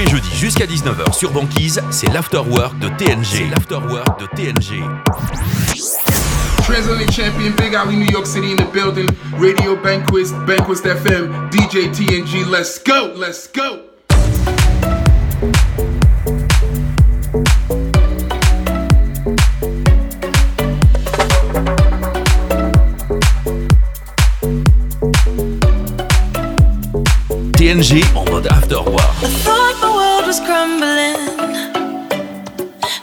les 0.00 0.10
jeudis 0.10 0.34
jusqu'à 0.34 0.66
19h 0.66 1.12
sur 1.12 1.30
Banquise, 1.30 1.82
c'est 1.90 2.10
l'Afterwork 2.12 2.78
de 2.78 2.88
TNG. 2.88 3.50
L'Afterwork 3.50 4.18
de 4.20 4.26
TNG. 4.34 4.82
Transatlantic 6.62 7.12
champion, 7.12 7.50
Big 7.58 7.74
Alley, 7.74 7.96
New 7.96 8.10
York 8.10 8.26
City 8.26 8.52
in 8.52 8.56
the 8.56 8.72
building. 8.72 9.08
Radio 9.38 9.76
Banquist, 9.76 10.34
Banquist 10.46 10.86
FM, 10.86 11.50
DJ 11.50 11.90
TNG. 11.92 12.48
Let's 12.50 12.78
go, 12.78 13.12
let's 13.16 13.46
go. 13.48 13.80
TNG 27.58 28.02
en 28.16 28.24
mode 28.24 28.48
world 28.86 29.89
was 30.30 30.38
crumbling 30.46 31.18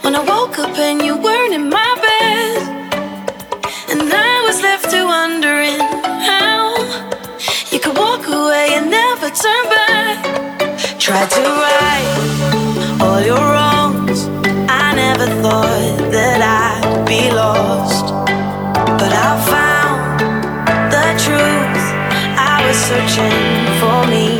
when 0.01 0.15
I 0.15 0.23
woke 0.33 0.57
up 0.59 0.77
and 0.77 1.01
you 1.01 1.17
weren't 1.17 1.53
in 1.53 1.67
my 1.69 1.91
bed, 2.07 2.61
and 3.91 4.01
I 4.31 4.43
was 4.47 4.61
left 4.61 4.89
to 4.91 5.03
wondering 5.03 5.81
how 6.31 6.77
you 7.69 7.79
could 7.81 7.97
walk 7.97 8.25
away 8.27 8.67
and 8.77 8.89
never 8.89 9.29
turn 9.43 9.65
back. 9.75 10.17
Tried 11.05 11.29
to 11.35 11.41
right 11.65 12.07
all 13.01 13.19
your 13.19 13.45
wrongs. 13.53 14.19
I 14.69 14.95
never 14.95 15.27
thought 15.41 15.97
that 16.15 16.39
I'd 16.63 17.05
be 17.05 17.29
lost, 17.43 18.05
but 19.01 19.11
I 19.27 19.29
found 19.51 20.19
the 20.93 21.07
truth. 21.25 21.85
I 22.53 22.55
was 22.65 22.77
searching 22.87 23.43
for 23.81 23.99
me. 24.13 24.36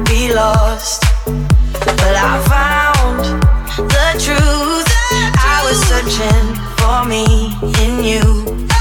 Be 0.00 0.32
lost, 0.32 1.02
but 1.84 2.14
I 2.16 2.40
found 2.48 3.42
the 3.76 4.08
truth. 4.18 4.88
I 5.36 5.60
was 5.68 5.78
searching 5.84 6.54
for 6.78 7.04
me 7.04 7.52
in 7.84 8.02
you. 8.02 8.71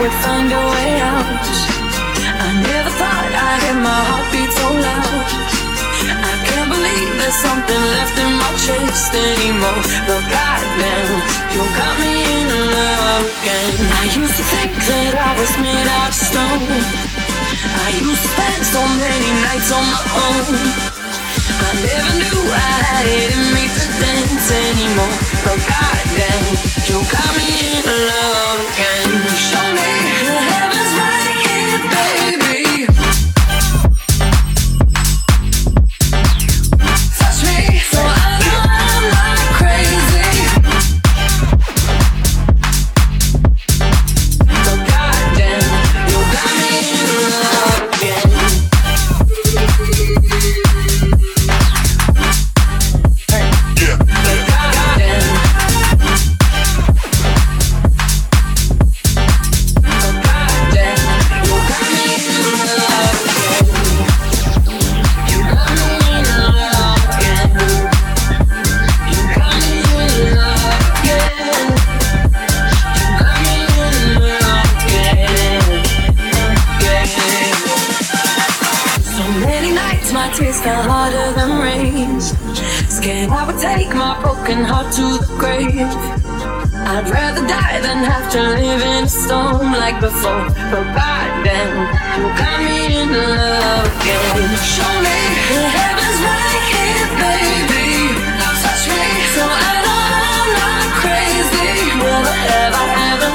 would 0.00 0.16
find 0.24 0.48
a 0.48 0.62
way 0.72 0.92
out. 1.12 1.44
I 2.24 2.48
never 2.64 2.90
thought 2.96 3.32
I'd 3.36 3.60
hear 3.68 3.76
my 3.84 4.00
heartbeat 4.08 4.48
so 4.48 4.68
loud. 4.72 5.28
I 6.24 6.34
can't 6.48 6.70
believe 6.72 7.08
there's 7.20 7.36
something 7.36 7.82
left 7.96 8.16
in 8.16 8.32
my 8.40 8.52
chest 8.64 9.12
anymore. 9.12 9.84
But 10.08 10.24
goddamn, 10.32 11.20
you 11.52 11.60
got 11.76 11.94
me 12.00 12.16
in 12.16 12.48
love 12.48 13.28
again. 13.28 13.76
I 14.00 14.04
used 14.16 14.36
to 14.40 14.44
think 14.56 14.72
that 14.88 15.12
I 15.20 15.30
was 15.36 15.52
made 15.60 15.88
out 16.00 16.08
of 16.08 16.16
stone. 16.16 16.64
I 17.84 17.88
used 18.00 18.24
to 18.24 18.30
spend 18.32 18.62
so 18.72 18.80
many 19.04 19.30
nights 19.44 19.68
on 19.68 19.84
my 19.84 20.00
own. 20.16 20.99
I 21.60 21.70
never 21.84 22.12
knew 22.20 22.40
I 22.48 22.74
had 22.88 23.32
me 23.54 23.64
dance 24.00 24.48
anymore. 24.50 25.16
But 25.44 25.58
goddamn, 25.68 26.46
you 26.88 26.98
got 27.12 27.30
me 27.36 27.48
in 27.76 27.84
love 27.84 28.60
me 29.76 29.88
heaven's 30.50 30.92
right 31.00 31.36
here, 31.44 31.80
baby. 31.92 32.39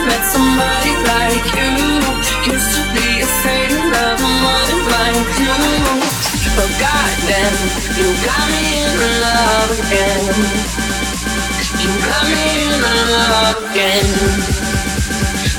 Met 0.05 0.23
somebody 0.25 0.93
like 1.11 1.45
you. 1.57 1.73
Used 2.53 2.71
to 2.77 2.81
be 2.93 3.21
afraid 3.21 3.71
of 3.73 3.83
love 3.93 4.21
more 4.21 4.63
than 4.69 4.81
like 4.95 5.33
you. 5.41 5.57
But 6.55 6.69
goddamn, 6.79 7.55
you 7.97 8.07
got 8.25 8.45
me 8.53 8.63
in 8.85 8.93
love 9.25 9.71
again. 9.83 10.35
You 11.81 11.91
got 12.09 12.25
me 12.31 12.43
in 12.65 12.73
love 12.81 13.57
again. 13.69 14.09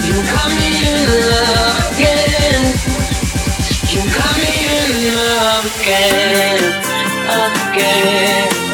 You 0.07 0.17
got 0.33 0.49
me 0.57 0.69
in 0.91 1.01
love 1.31 1.79
again. 1.93 2.97
You 3.93 4.03
got 4.13 4.37
me 4.37 4.53
in 4.77 5.17
love 5.17 5.65
again, 5.81 6.59
again. 7.73 8.66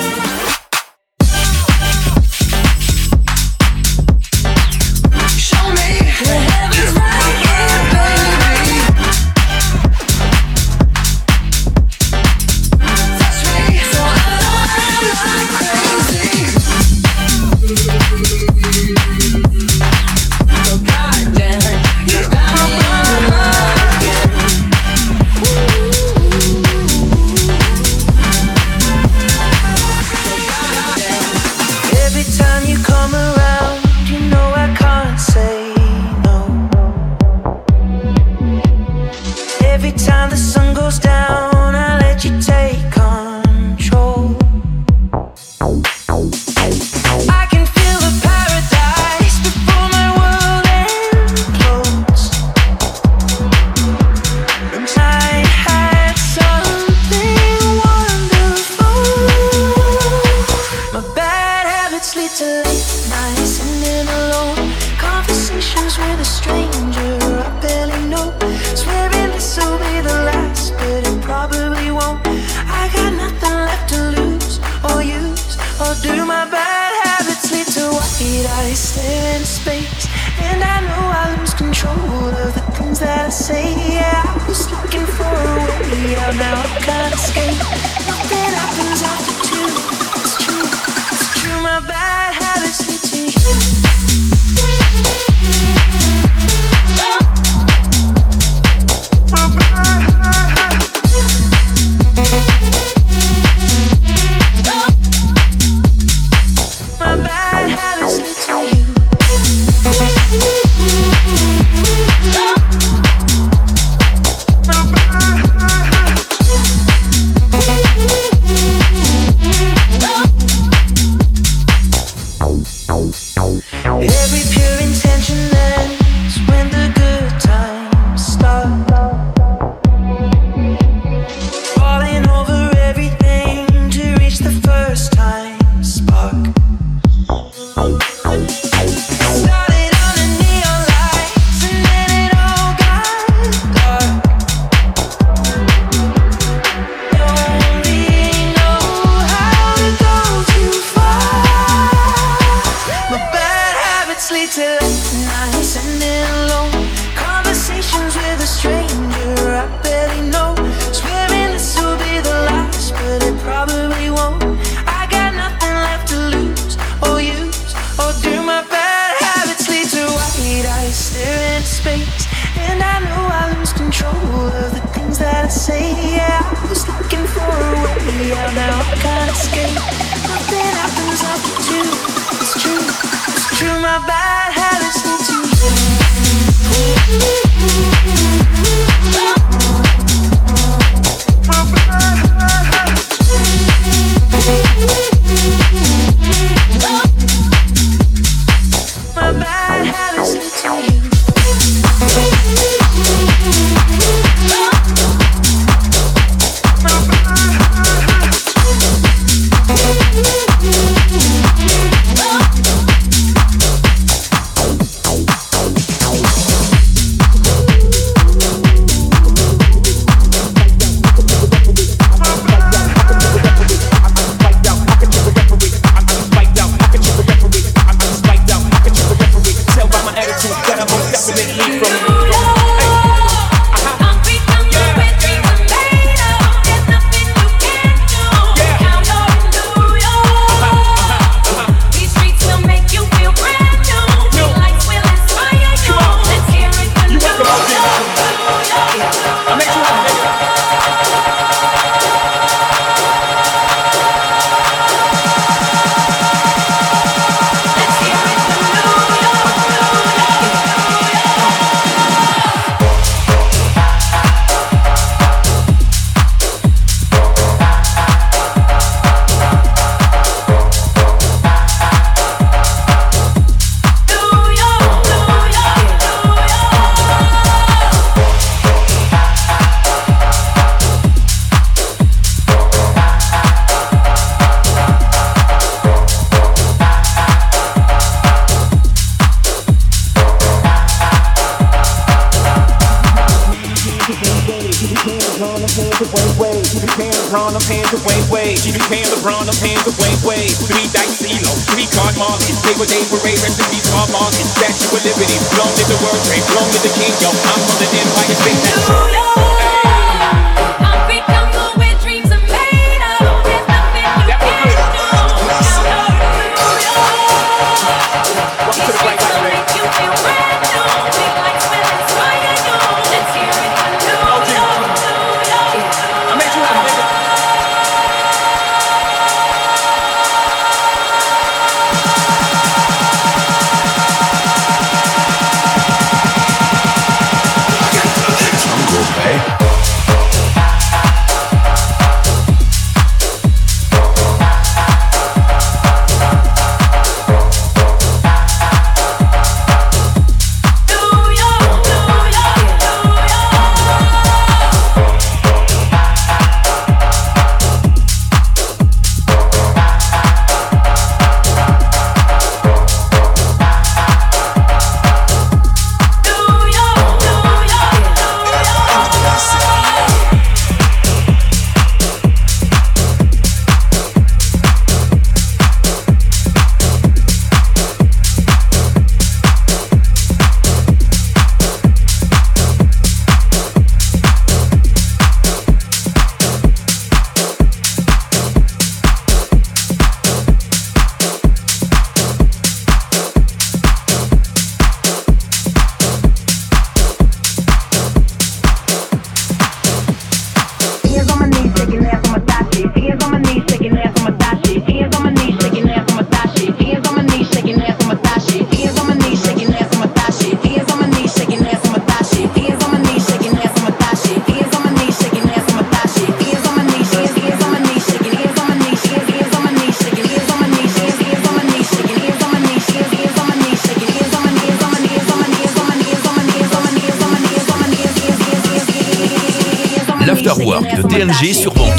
Work 430.59 430.97
de 430.97 431.03
DLG 431.03 431.55
sur 431.55 431.73
Banque. 431.73 431.93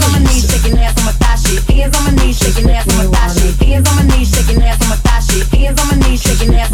Hands 5.64 5.80
on 5.80 6.73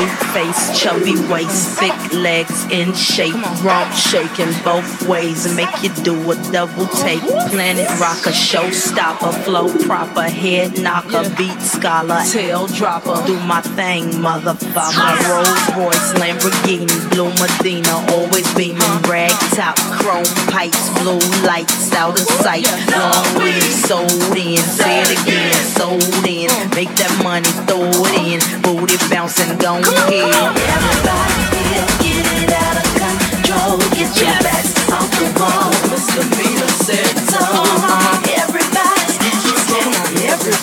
Coffee 0.00 0.29
face, 0.32 0.78
chubby 0.78 1.14
waist, 1.30 1.78
thick 1.78 2.12
legs 2.12 2.64
in 2.70 2.92
shape, 2.94 3.34
rump 3.62 3.92
shaking 3.92 4.52
both 4.64 5.08
ways 5.08 5.54
make 5.54 5.82
you 5.82 5.90
do 6.02 6.14
a 6.30 6.36
double 6.52 6.86
take. 6.86 7.20
Planet 7.50 7.88
rocker, 8.00 8.30
showstopper, 8.30 9.32
flow 9.44 9.68
proper, 9.86 10.22
head 10.22 10.80
knocker, 10.80 11.24
beat 11.36 11.60
scholar, 11.60 12.20
tail 12.30 12.66
dropper. 12.66 13.22
Do 13.26 13.38
my 13.40 13.60
thing, 13.60 14.04
motherfucker. 14.22 14.96
My 14.96 15.14
Rolls 15.28 15.66
Royce, 15.76 16.12
Lamborghini, 16.14 16.96
blue 17.10 17.32
Medina, 17.40 17.94
always 18.14 18.46
beaming, 18.54 19.02
rag 19.08 19.30
top, 19.56 19.76
chrome 19.98 20.30
pipes, 20.48 20.90
blue 21.00 21.20
lights, 21.46 21.92
out 21.94 22.20
of 22.20 22.26
sight. 22.44 22.66
Long 22.90 23.42
wind, 23.42 23.62
sold 23.88 24.36
in, 24.36 24.58
say 24.58 25.02
it 25.02 25.10
again, 25.22 25.54
sold 25.76 26.26
in. 26.26 26.50
Make 26.74 26.92
that 26.96 27.14
money, 27.22 27.50
throw 27.66 27.88
it 28.06 28.14
in, 28.22 28.62
booty 28.62 28.96
bouncing, 29.10 29.56
gon' 29.58 29.82
hit. 30.08 30.19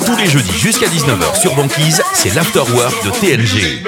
Tous 0.06 0.16
les 0.16 0.28
jeudis 0.28 0.58
jusqu'à 0.58 0.88
19h 0.88 1.40
sur 1.40 1.56
Banquise, 1.56 2.02
c'est 2.14 2.34
l'afterwork 2.36 3.04
de 3.06 3.10
TLG. 3.12 3.84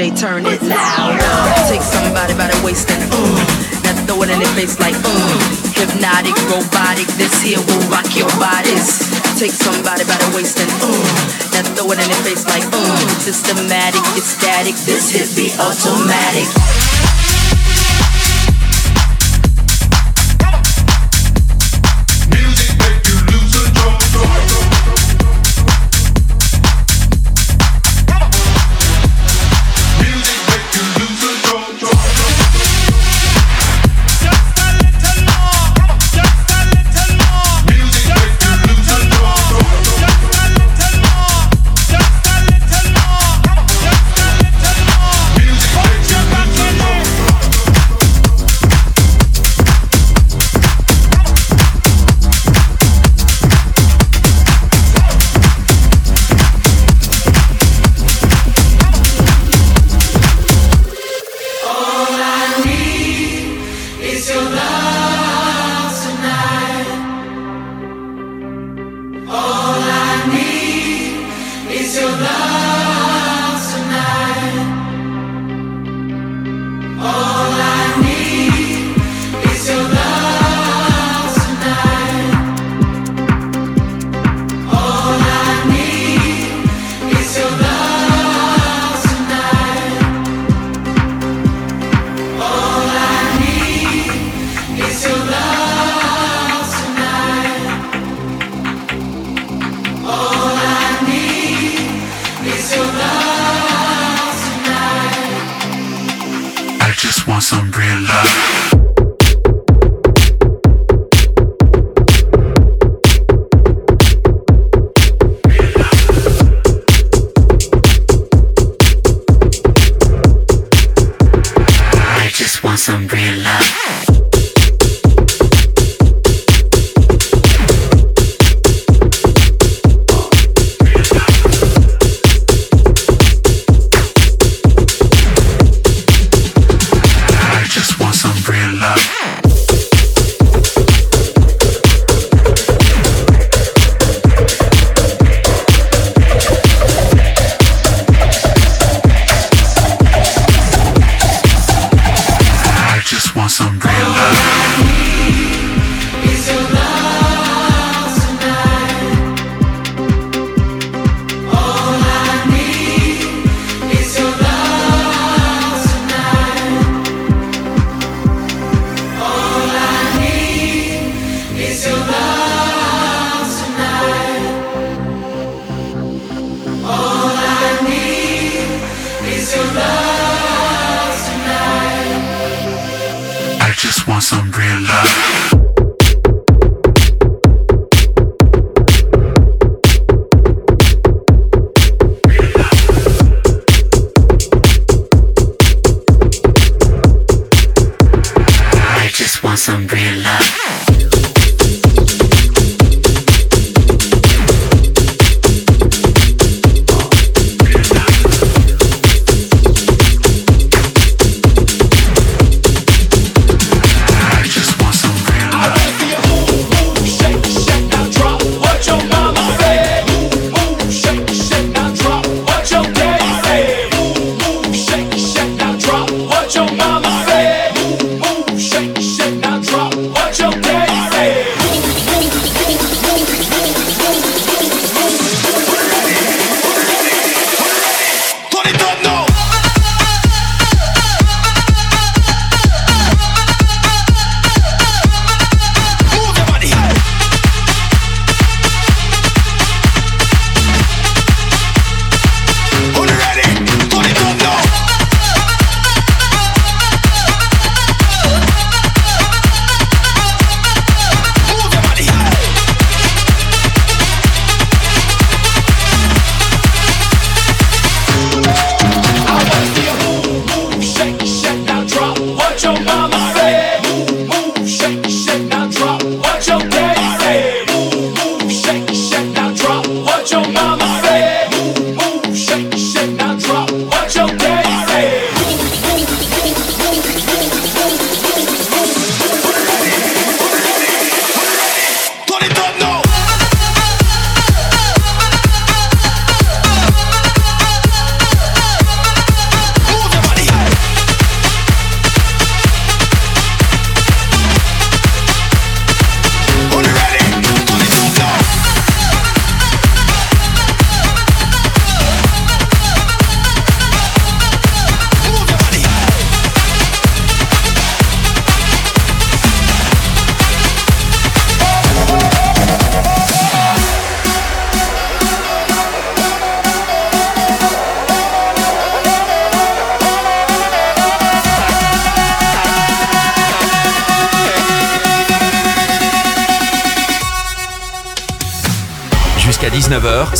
Turn 0.00 0.46
it 0.46 0.62
louder. 0.62 1.20
Take 1.68 1.82
somebody 1.82 2.32
by 2.32 2.48
the 2.48 2.56
waist 2.64 2.88
and 2.88 3.04
uh, 3.12 3.36
now 3.84 3.92
throw 4.08 4.22
it 4.22 4.30
in 4.30 4.40
their 4.40 4.48
face 4.56 4.80
like 4.80 4.96
uh. 4.96 5.36
Hypnotic, 5.76 6.32
robotic, 6.48 7.06
this 7.20 7.42
here 7.42 7.60
will 7.60 7.84
rock 7.92 8.08
your 8.16 8.32
bodies. 8.40 8.96
Take 9.36 9.52
somebody 9.52 10.04
by 10.08 10.16
the 10.16 10.32
waist 10.34 10.56
and 10.56 10.72
uh, 10.80 11.52
now 11.52 11.68
throw 11.76 11.92
it 11.92 12.00
in 12.00 12.08
their 12.08 12.22
face 12.24 12.48
like 12.48 12.64
uh. 12.72 12.96
Systematic, 13.20 14.00
it's 14.16 14.32
static, 14.40 14.74
this 14.88 15.12
hit 15.12 15.28
be 15.36 15.52
automatic. 15.60 16.99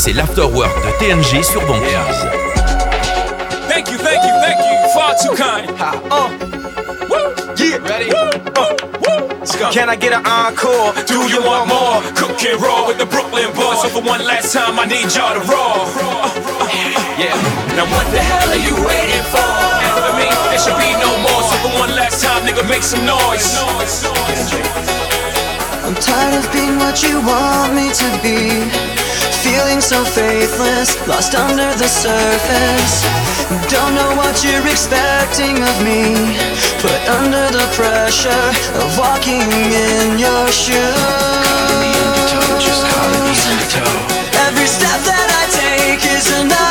C'est 0.01 0.15
l'afterwork 0.15 0.75
de 0.83 0.91
TNG 0.99 1.45
sur 1.45 1.61
Banquise. 1.67 2.25
Thank 3.69 3.91
you, 3.91 3.99
thank 3.99 4.25
you, 4.25 4.33
thank 4.41 4.57
you. 4.57 4.75
Far 4.95 5.15
too 5.21 5.35
kind. 5.37 5.69
Uh, 5.77 6.33
woo. 7.11 7.29
Yeah. 7.61 7.77
Ready? 7.85 8.09
Uh, 8.09 8.73
woo. 9.05 9.71
Can 9.73 9.91
I 9.91 9.97
get 9.97 10.15
an 10.15 10.25
encore? 10.25 10.95
Do 11.05 11.29
you 11.29 11.45
want 11.45 11.69
more? 11.69 12.01
Cook 12.17 12.41
and 12.49 12.57
roll 12.63 12.87
with 12.89 12.97
the 12.97 13.05
Brooklyn 13.05 13.53
boys. 13.53 13.83
So 13.83 13.89
for 13.93 14.01
one 14.01 14.25
last 14.25 14.55
time, 14.55 14.79
I 14.79 14.87
need 14.87 15.13
y'all 15.13 15.37
to 15.37 15.45
roll. 15.45 15.85
Uh, 15.93 16.33
uh, 16.33 17.21
yeah. 17.21 17.37
Now 17.77 17.85
what 17.93 18.09
the 18.09 18.25
hell 18.25 18.49
are 18.49 18.65
you 18.65 18.73
waiting 18.81 19.27
for? 19.29 19.53
After 19.85 20.17
me, 20.17 20.33
there 20.49 20.61
should 20.65 20.81
be 20.81 20.97
no 20.97 21.13
more. 21.29 21.45
So 21.45 21.57
for 21.61 21.77
one 21.77 21.93
last 21.93 22.25
time, 22.25 22.49
nigga, 22.49 22.67
make 22.71 22.83
some 22.83 23.05
noise. 23.05 23.61
I'm 25.85 25.95
tired 26.01 26.41
of 26.41 26.51
being 26.55 26.79
what 26.79 27.03
you 27.03 27.21
want 27.21 27.75
me 27.77 27.93
to 27.93 28.09
be. 28.25 29.10
Feeling 29.43 29.81
so 29.81 30.05
faithless, 30.05 30.97
lost 31.09 31.35
under 31.35 31.73
the 31.75 31.89
surface. 31.89 33.03
Don't 33.73 33.95
know 33.95 34.15
what 34.15 34.45
you're 34.45 34.67
expecting 34.67 35.57
of 35.63 35.77
me. 35.83 36.13
Put 36.85 37.01
under 37.09 37.49
the 37.51 37.67
pressure 37.73 38.47
of 38.77 38.99
walking 38.99 39.41
in 39.41 40.19
your 40.19 40.47
shoes. 40.53 40.85
Every 44.47 44.67
step 44.67 45.01
that 45.09 45.29
I 45.41 45.45
take 45.49 46.05
is 46.05 46.27
another 46.41 46.70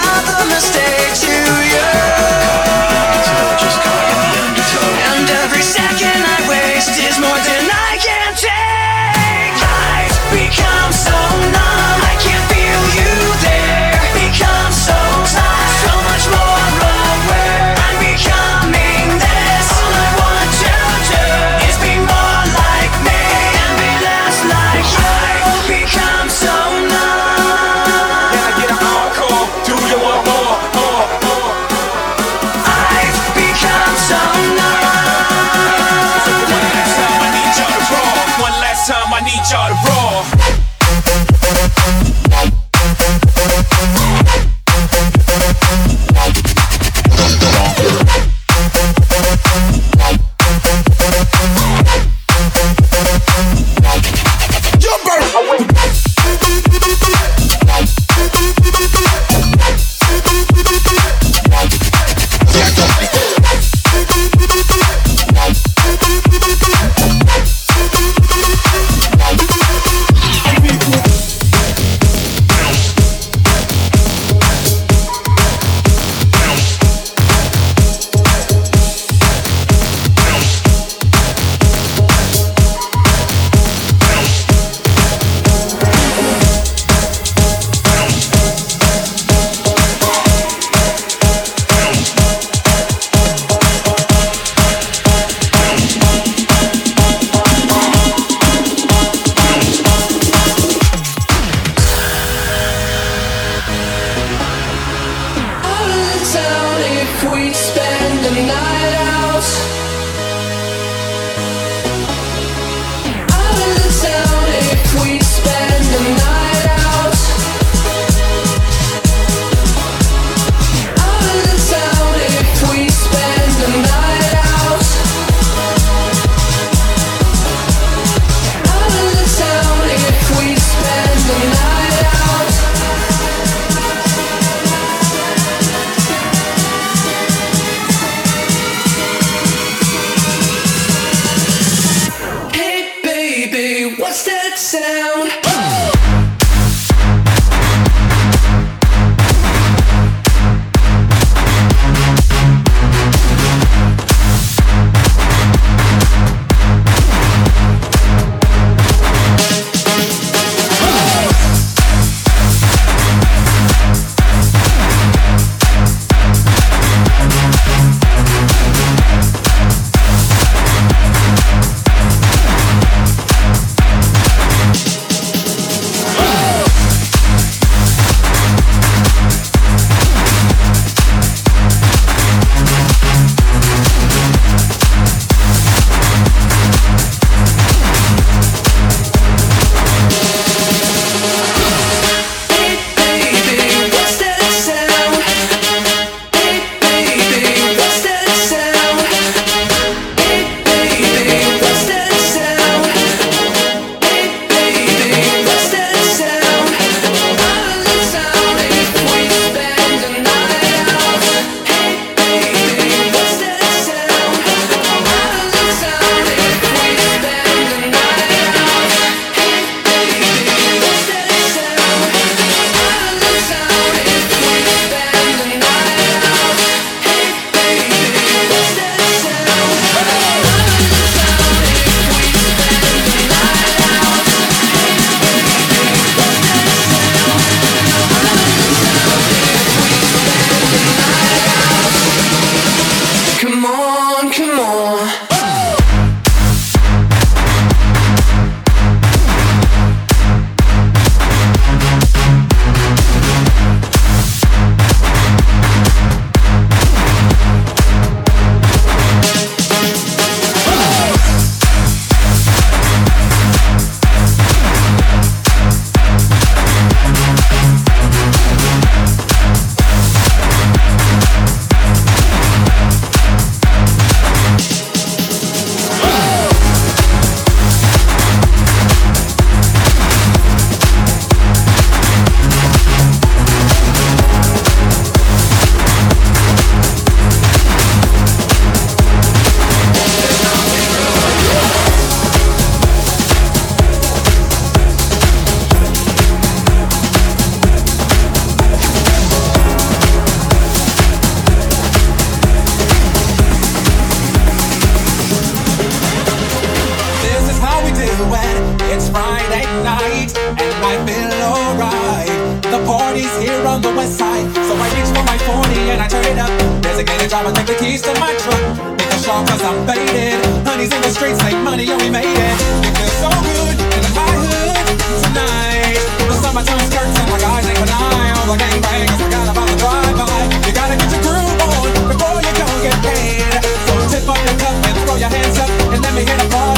Friday 309.19 309.67
night, 309.83 310.31
and 310.63 310.79
I 310.79 310.95
feel 311.03 311.27
alright. 311.43 312.31
The 312.71 312.79
party's 312.87 313.35
here 313.43 313.67
on 313.67 313.81
the 313.83 313.91
west 313.91 314.15
side, 314.15 314.47
so 314.55 314.79
I 314.79 314.87
reach 314.95 315.11
for 315.11 315.27
my 315.27 315.35
40 315.43 315.91
and 315.91 315.99
I 315.99 316.07
turn 316.07 316.23
it 316.23 316.39
up. 316.39 316.47
Designated 316.79 317.27
driver, 317.27 317.51
take 317.51 317.67
the 317.67 317.75
keys 317.75 317.99
to 318.07 318.15
my 318.15 318.31
truck. 318.39 318.63
Make 318.95 319.11
a 319.11 319.19
shot 319.19 319.43
cause 319.43 319.59
I'm 319.59 319.83
faded. 319.83 320.39
Honey's 320.63 320.95
in 320.95 321.01
the 321.03 321.11
streets, 321.11 321.43
make 321.43 321.59
money, 321.67 321.91
and 321.91 321.99
we 321.99 322.07
made 322.07 322.31
it. 322.31 322.55
It 322.87 322.95
feels 322.95 323.17
so 323.19 323.27
good 323.43 323.75
in 323.75 324.01
the 324.07 324.11
high 324.15 324.39
hood 324.39 324.87
tonight. 325.27 325.99
The 326.23 326.35
summertime 326.39 326.79
skirts 326.87 327.19
and 327.19 327.27
my 327.27 327.39
guys 327.43 327.67
ain't 327.67 327.75
benign. 327.75 328.31
All 328.39 328.47
the 328.47 328.55
gangbangers 328.55 329.19
forgot 329.19 329.51
about 329.51 329.67
the 329.67 329.77
drive-by. 329.83 330.63
You 330.63 330.71
gotta 330.71 330.95
get 330.95 331.11
your 331.11 331.23
groove 331.27 331.59
on 331.67 331.91
before 332.07 332.39
you 332.39 332.53
don't 332.55 332.79
get 332.87 332.95
paid. 333.03 333.51
So 333.83 333.93
tip 334.15 334.31
up 334.31 334.39
your 334.47 334.55
cup 334.63 334.79
and 334.79 334.95
throw 335.03 335.19
your 335.19 335.27
hands 335.27 335.59
up 335.59 335.71
and 335.91 335.99
let 336.07 336.15
me 336.15 336.23
hit 336.23 336.39
a 336.39 336.47
ball. 336.47 336.68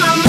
my 0.00 0.27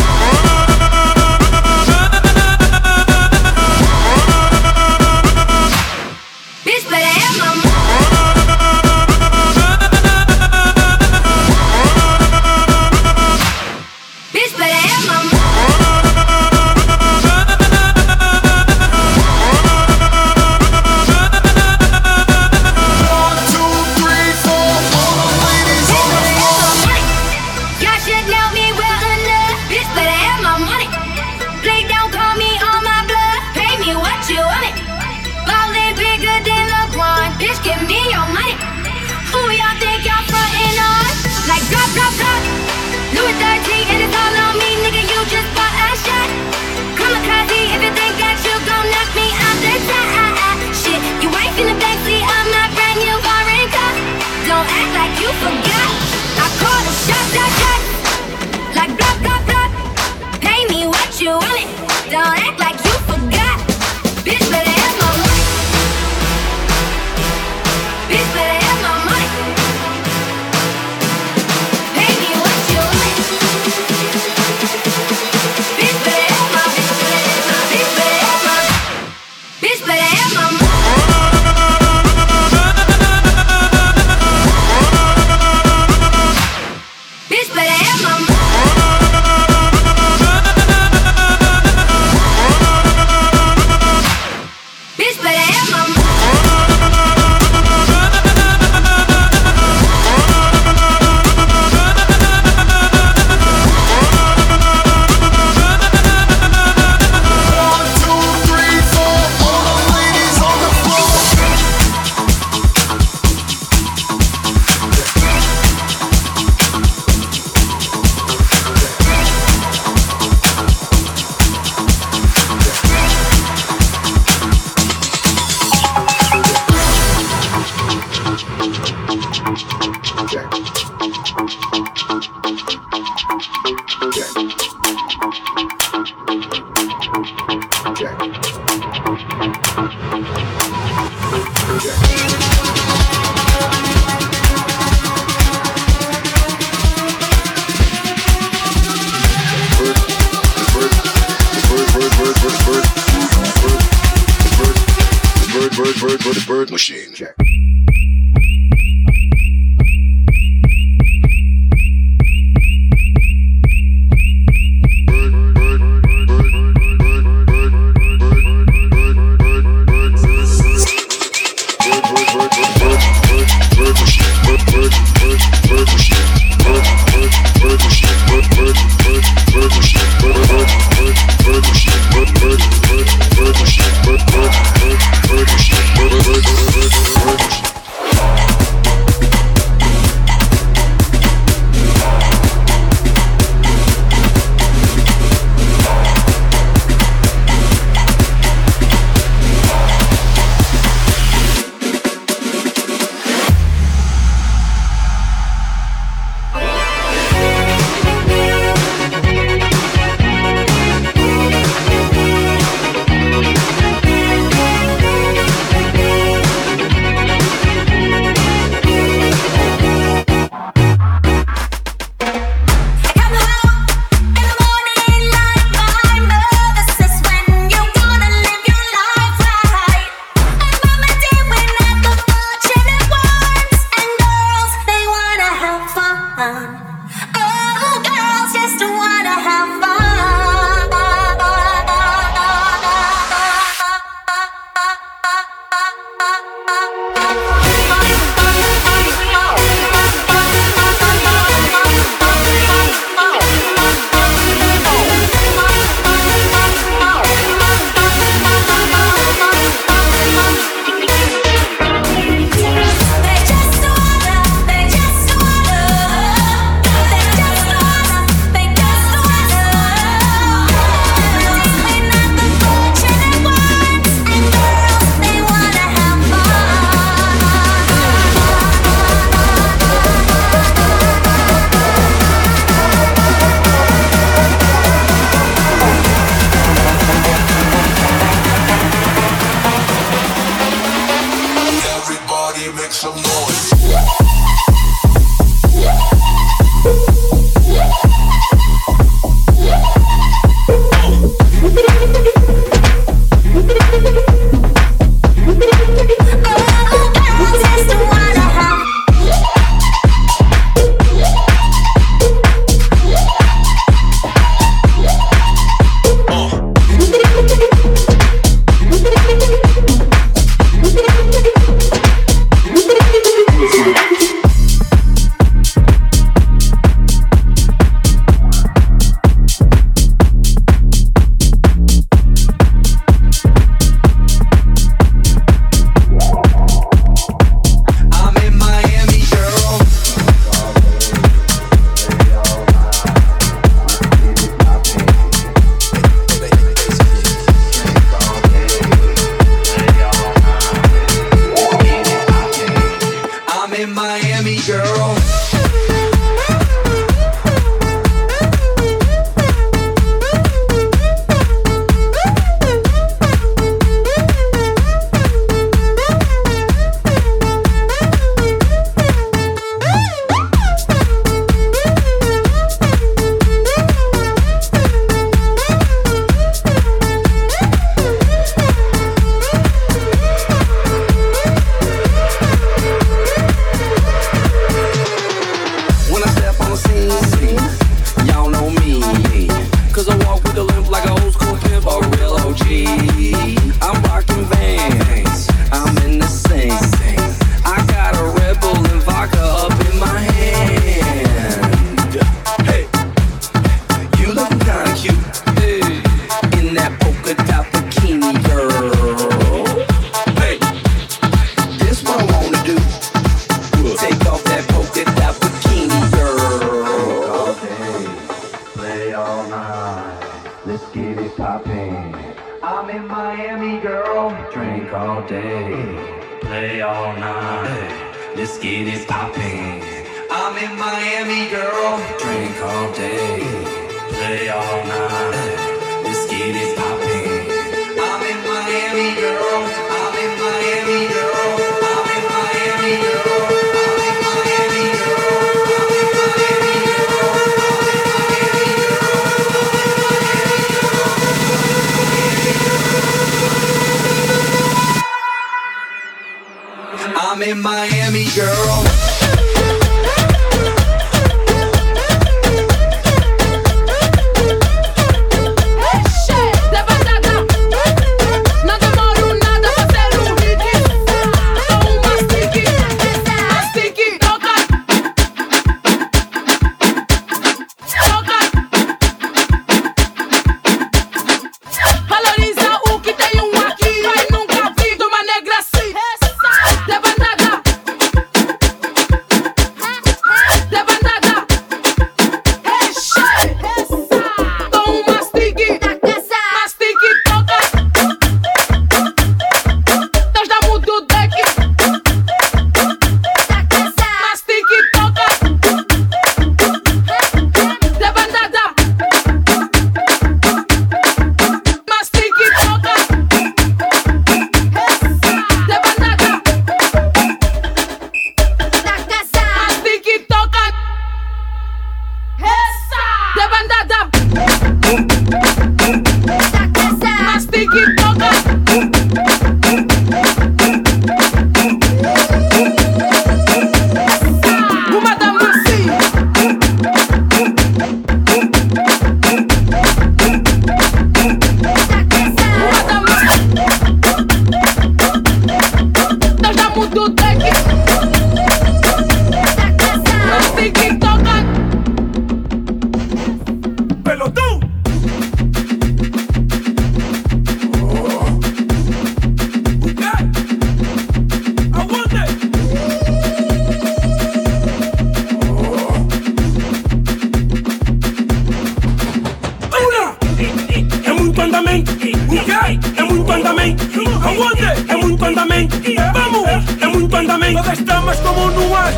Mas 578.10 578.20
com 578.22 578.30
a 578.30 578.34
mão 578.34 578.50
no 578.50 578.76
ar. 578.76 578.92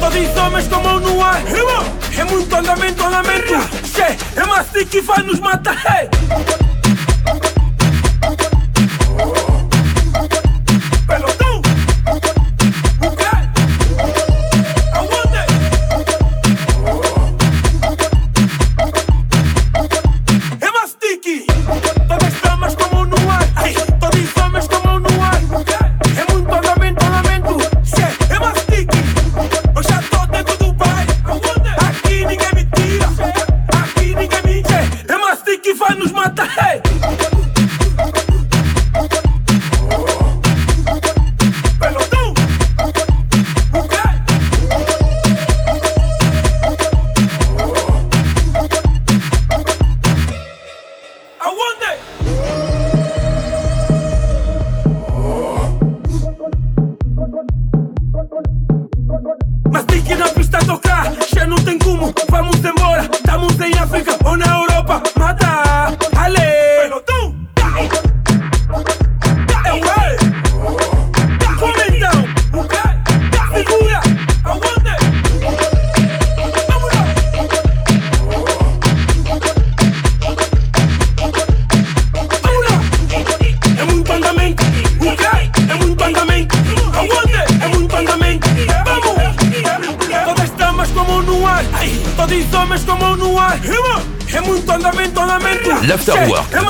Todos 0.00 0.36
homens 0.38 0.68
com 0.68 0.76
a 0.76 0.78
mão 0.78 0.98
no 0.98 1.22
ar. 1.22 1.42
É 2.16 2.24
muito 2.24 2.56
andamento, 2.56 3.04
andamento. 3.04 3.52
Che, 3.84 4.40
é 4.40 4.46
mastico 4.46 4.86
que 4.86 5.02
vai 5.02 5.22
nos 5.22 5.38
matar. 5.38 5.76
Hey! 5.84 6.63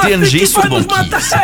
TNG 0.03 0.47
sur 0.47 0.63
Banquise. 0.69 1.35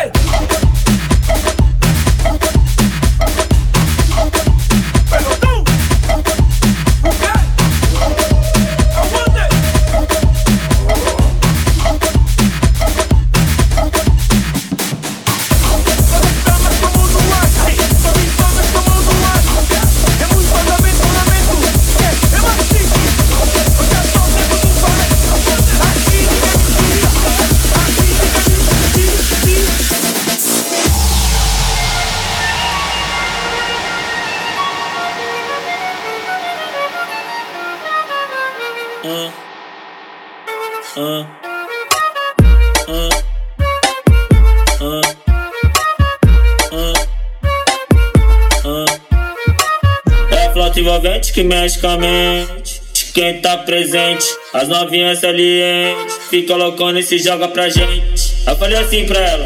Que 51.31 51.43
mexe 51.43 51.79
com 51.79 51.89
a 51.89 51.97
mente. 51.97 52.81
Quem 53.13 53.41
tá 53.41 53.59
presente, 53.59 54.27
as 54.55 54.69
novinhas 54.69 55.19
salientes. 55.21 56.19
Fica 56.31 56.55
loucona 56.55 57.01
e 57.01 57.03
se 57.03 57.19
joga 57.19 57.49
pra 57.49 57.69
gente. 57.69 58.35
Eu 58.47 58.57
falei 58.57 58.79
assim 58.79 59.07
pra 59.07 59.19
ela. 59.19 59.45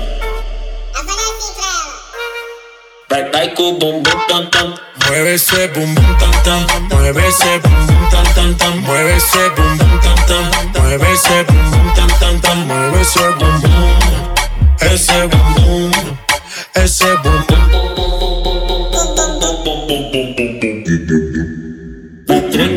Eu 0.94 1.04
falei 1.04 1.24
assim 1.24 1.54
pra 1.54 1.64
ela. 1.64 1.94
Vai, 3.08 3.30
vai 3.30 3.54
com 3.54 3.62
o 3.62 3.72
bumbum 3.78 4.26
tam 4.28 4.46
tam. 4.46 4.74
Mueve 5.06 5.34
esse 5.34 5.68
bumbum 5.68 6.14
tam 6.18 6.30
tam. 6.42 6.66
Mueve 6.90 7.26
esse 7.26 7.58
bumbum 7.58 8.10
tam 8.10 8.24
tam 8.34 8.54
tam. 8.54 8.76
Mueve 8.80 9.16
esse 9.16 9.50
bumbum 9.50 9.98
tam 9.98 10.16
tam. 10.26 10.82
Mueve 10.82 11.12
esse 11.12 11.44
bumbum 11.44 11.94
tam 11.94 12.18
tam 12.18 12.40
tam. 12.40 12.56
Mueve 12.66 13.00
esse 13.00 13.18
bumbum. 13.18 14.34
Esse 14.80 15.26
bumbum. 15.28 15.90
Esse 16.76 17.16
bumbum. 17.16 17.93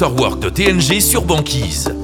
l'Afterwork 0.00 0.38
de 0.38 0.48
TNG 0.48 1.00
sur 1.00 1.22
Banquise. 1.22 1.97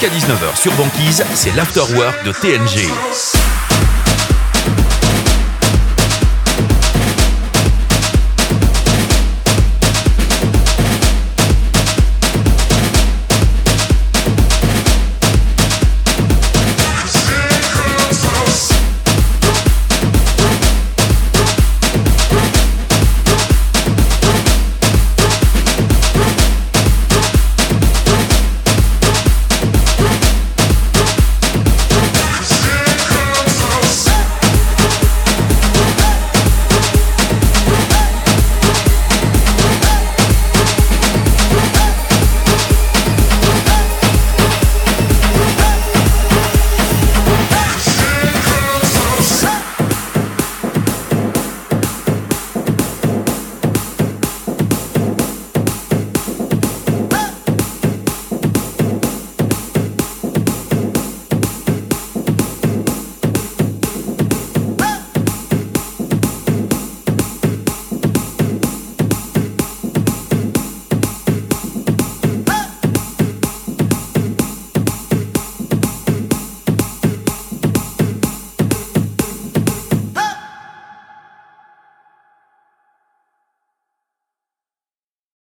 Jusqu'à 0.00 0.14
19h 0.14 0.56
sur 0.56 0.72
Banquise, 0.74 1.24
c'est 1.34 1.54
l'afterwork 1.56 2.24
de 2.24 2.32
TNG. 2.32 3.47